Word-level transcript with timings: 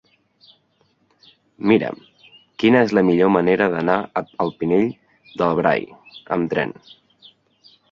Mira'm 1.71 1.99
quina 2.63 2.81
és 2.87 2.95
la 2.99 3.03
millor 3.11 3.31
manera 3.35 3.69
d'anar 3.75 3.99
al 4.25 4.55
Pinell 4.63 4.89
de 5.45 5.53
Brai 5.63 5.89
amb 6.39 6.53
tren. 6.57 6.77